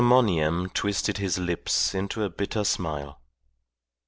[0.03, 3.21] Monygham twisted his lips into a bitter smile.